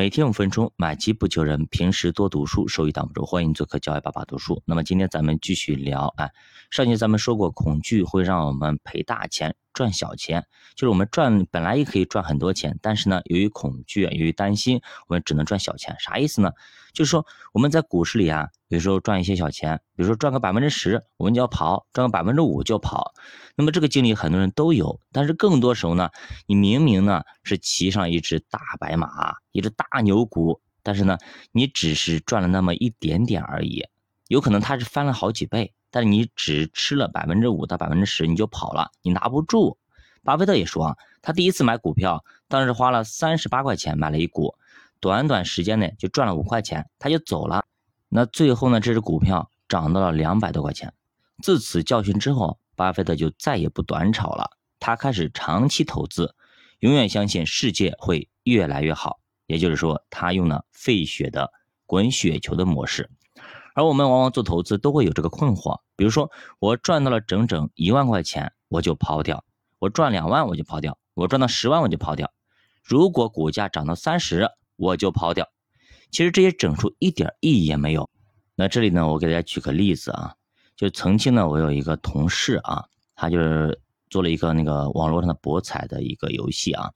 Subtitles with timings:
[0.00, 1.66] 每天五分钟，买基不求人。
[1.66, 3.26] 平时多读书，收益挡不住。
[3.26, 4.62] 欢迎做客教育爸爸读书。
[4.64, 6.30] 那么今天咱们继续聊啊。
[6.70, 15.96] 上期咱们说过，恐惧会让我们赔大钱赚小钱，就是我们赚本来也可以赚很多钱，但是呢，由于恐惧，由于担心，我们只能赚小钱。
[15.98, 16.52] 啥意思呢？
[16.92, 17.24] 就是说
[17.54, 23.14] 我们在股市里啊，有时候赚一些小钱，比如说赚个百分之十，我们就要跑；赚个百分之五就跑。
[23.56, 26.10] 那么这个经历很多人都有，但是更多时候呢，
[26.44, 31.16] 你明明呢是骑上一只大白马，一只大牛股，但是呢，
[31.52, 33.82] 你只是赚了那么一点点而已，
[34.28, 35.72] 有可能它是翻了好几倍。
[35.90, 39.78] 但你只吃了百分之五到百分之十，你就跑了，你拿不住。
[40.22, 44.54] 巴菲特也说啊，他第一次买股票，当时花了三十八块钱买了一股，
[45.00, 47.64] 短短时间内就赚了五块钱，他就走了。
[48.08, 50.92] 那最后呢，这只股票涨到了两百多块钱。
[51.42, 56.34] 自此教训之后，巴菲特就再也不短炒了，他开始长期投资，
[56.80, 59.20] 永远相信世界会越来越好。
[59.46, 61.50] 也就是说，他用了费雪的
[61.86, 63.10] 滚雪球的模式。
[63.74, 69.38] 而我们往往做投资都会有这个困惑，比如说我赚到了整整一万块钱，我就抛掉；
[69.78, 72.32] 我赚两万我就抛掉；我赚到十万我就抛掉。
[72.82, 75.48] 如果股价涨到三十，我就抛掉。
[76.10, 78.10] 其实这些整数一点意义也没有。
[78.56, 80.34] 那这里呢，我给大家举个例子啊，
[80.76, 86.90] 就曾经呢，我有一个同事啊，他就是做了一个那个网络上的博彩的一个游戏啊，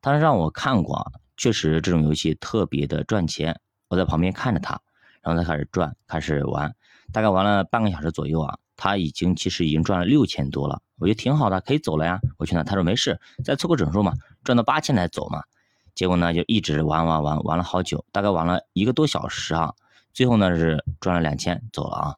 [0.00, 4.80] 他让我看过，确实这种游戏特别的赚钱，我在旁边看着他。
[5.24, 6.74] 然后他开始转，开始玩，
[7.12, 12.20] 大概玩了半个小时左右啊，他已经其实已经赚了六千多了，我觉得挺好的，可以走了呀。
[12.36, 14.12] 我劝他，他说没事，再凑个整数嘛，
[14.44, 15.42] 赚到八千再走嘛。
[15.94, 19.72] 结果呢，就一直玩玩玩，玩了好久，大概玩了一个多小时啊。
[20.12, 22.14] 最后呢是赚了两千走了啊，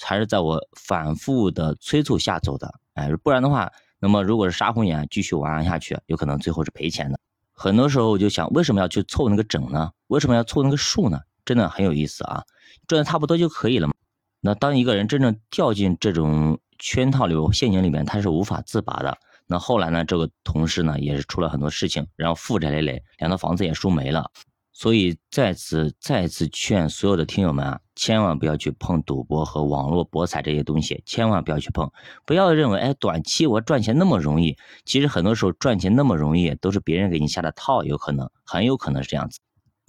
[0.00, 2.72] 还是在我反复的催促下走的。
[2.94, 7.18] 哎，不然的话，那么如果是杀红眼继续玩下去，有可能最后是赔钱的。
[7.52, 9.90] 很多时候我就想，为什么要去凑那个整呢？
[10.08, 11.20] 为什么要凑那个数呢？
[11.50, 12.44] 真的很有意思啊，
[12.86, 13.94] 赚的差不多就可以了嘛。
[14.40, 19.18] 那当一个人真正掉进这种圈套里、陷阱里面，他是无法自拔的。
[19.48, 24.30] 那后来呢，这个同事呢也是出了很多事情，然后负债累累，两套房子也输没了。
[24.72, 31.90] 所以再次再次劝所有的听友们啊，千万不要去碰赌博和网络博彩这些东西，千万不要去碰。
[32.24, 39.40] 不要认为哎，短期我赚钱那么容易，其实很多时候赚钱那么容易，都是别人给你下的套，有可能很有可能是这样子。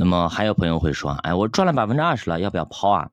[0.03, 3.12] 那么还有朋友会说，哎，我赚了百分之二十了，要不要抛啊？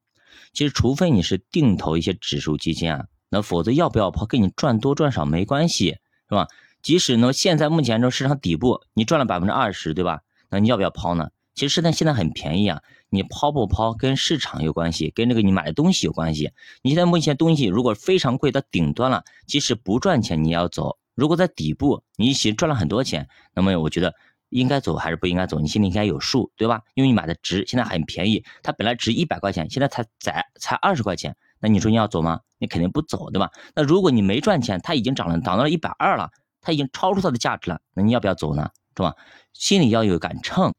[0.54, 5.98] 其实，除非你是定投一些指数基金啊，那否则要不要抛，跟你赚多赚少没关系，
[6.31, 6.47] 是吧？
[6.81, 10.21] 即使呢，现在目前这市场底部，你赚了百分之二十，对吧？
[10.48, 11.28] 那你要不要抛呢？
[11.54, 16.53] 其实现在现在很便宜啊，你抛不抛跟市场有关系，跟这个你买的东西有关系。
[16.81, 24.15] 你现在目前东西如果非常贵，到顶端了，即使不赚钱你也要走；如果在底部，你其实赚了很多钱，那么我觉得。
[24.50, 25.59] 应该走还是不应该走？
[25.59, 26.81] 你心里应该有数，对吧？
[26.94, 32.41] 因为你买的值，现在很便宜，它本来值一百块钱，现在才才才二十块钱，那你说你要走吗？
[32.59, 33.50] 你肯定不走，对吧？
[33.75, 38.70] 那如果你没赚钱，它已经涨了，涨到了一百二了，它已经超出它的价值了，那你要不要走呢？
[38.97, 39.14] 是吧？
[39.53, 40.75] 心里要有杆秤，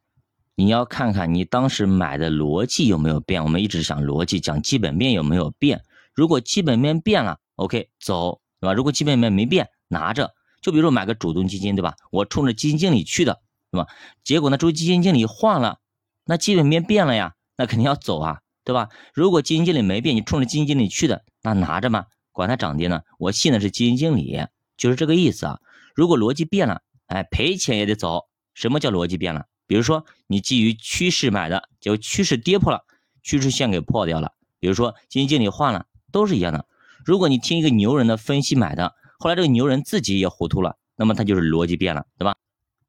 [0.55, 3.41] 你要看看你当时买的逻辑有没有变。
[3.43, 5.81] 我们一直讲逻辑，讲基本面有没有变？
[6.13, 8.73] 如果基本面变了，OK，走，对吧？
[8.73, 10.33] 如果基本面没变，拿着。
[10.61, 11.93] 就比如说买个主动基金，对吧？
[12.11, 13.39] 我冲着基金经理去的。
[13.71, 13.87] 是吧？
[14.23, 14.57] 结果呢？
[14.57, 15.79] 周基金经理换了，
[16.25, 18.89] 那基本面变了呀，那肯定要走啊，对吧？
[19.13, 23.01] 如果基金经理没变，你冲着基金经理去的，那拿着嘛，管它涨跌呢。
[23.17, 24.45] 我信的是基金经理，
[24.77, 25.59] 就是这个意思啊。
[25.93, 28.27] 如果逻辑变了，哎，赔钱也得走。
[28.53, 29.45] 什么叫逻辑变了？
[29.67, 32.83] 比如说你基于趋势买的，结果趋势跌破了，
[33.21, 34.33] 趋势线给破掉了。
[34.59, 36.65] 比如说基金经理换了，都是一样的。
[37.05, 42.35] 如果你听一个牛人的分析买的，后来这个牛人自己也糊涂了，那么他就是逻辑变了，对吧？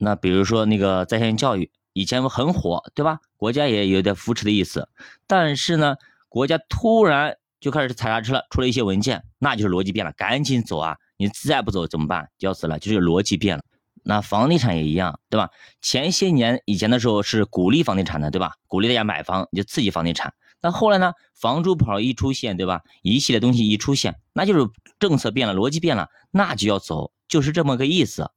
[0.02, 3.18] 那比如说那个在线教育以前很火，对吧？
[3.36, 4.88] 国家也有点扶持的意思，
[5.26, 5.96] 但是呢，
[6.30, 10.96] 国家突然就开始踩刹车了，出了一些文件，那就是逻辑变了，赶紧走啊！
[11.18, 12.30] 你再不走怎么办？
[12.38, 13.62] 就要死了，就是逻辑变了。
[14.02, 15.50] 那房地产也一样，对吧？
[15.82, 18.54] 前些年以前的时候是鼓励房地产的，对吧？
[18.66, 20.32] 鼓励大家买房，就刺激房地产。
[20.62, 22.80] 那后来呢，房住跑一出现，对吧？
[23.02, 28.30] 一系列东西一出现，那就是政策变了，逻辑变了，那就要走，就是这么个意思。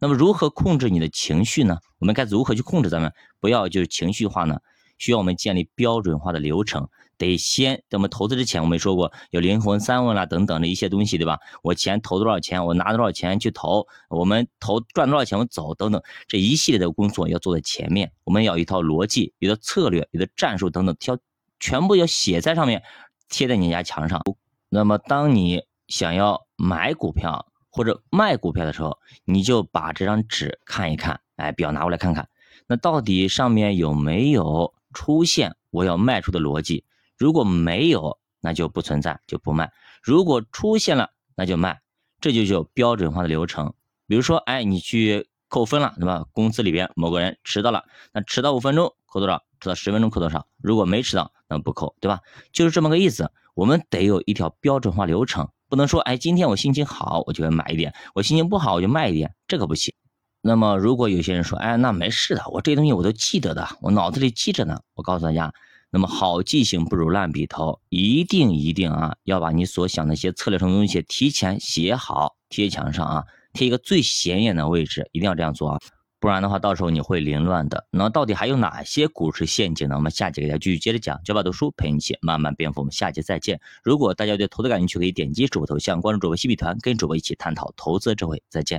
[0.00, 1.78] 那么如何控制你的情绪呢？
[1.98, 4.58] 我们该如何去控制咱们不要就是情绪化呢？
[4.98, 11.38] 需要我们建立标准化的流程，得先在我们投资之前，我们说过有灵魂三问啦等等的一些东西，对吧？
[11.62, 21.18] 我钱投多少钱，我拿多少钱去投，我们投赚多少钱我走等等这一系列的工作要做在前面，我们要一套逻辑、有的策略、有的战术等等，要
[21.58, 22.82] 全部要写在上面，
[23.28, 24.22] 贴在你家墙上。
[24.68, 32.28] 那么当你想要买股票，或者卖股票的时候，你就把这张纸看一看，哎，表拿过来看看。
[32.66, 36.84] 那到底上面有没有出现我要卖出的逻辑？
[37.16, 39.66] 如果没有，那就不存在，就不卖；
[40.02, 41.80] 如果出现了，那就卖。
[42.20, 43.72] 这就叫标准化的流程。
[44.06, 46.26] 比如说，哎，你去扣分了，对吧？
[46.32, 49.42] 公司里边某个人迟到了，那迟到五分钟扣多少？
[49.60, 50.46] 迟到十分钟扣多少？
[50.58, 52.20] 如果没迟到，那不扣，对吧？
[52.52, 53.30] 就是这么个意思。
[53.54, 59.94] 我们得有一条标准化流程，不能说，哎，今天我心情好，我就会买一点；我心情不好，我就卖一点，这可不行。
[60.42, 64.80] 那么，如果有些人说，哎，那没事的，我这东西我都记得的，我脑子里记着呢。
[64.94, 65.52] 我告诉大家，
[65.90, 75.78] 那么好记性不如烂笔头，一定一定啊，要把你所想的一些策略性东西提前写好，贴墙上啊，贴一个最显眼的位置，一定要这样做啊。
[76.20, 77.86] 不然的话，到时候你会凌乱的。
[77.90, 79.96] 那到底还有哪些股市陷阱呢？
[79.96, 81.18] 我们下节给大家继续接着讲。
[81.24, 82.82] 九百读书陪你一起慢慢变富。
[82.82, 83.58] 我们下节再见。
[83.82, 88.42] 如果大家对投资感兴趣，可以点击主播头像关注主播西米团，跟主播一起探讨投资智慧。
[88.50, 88.78] 再见。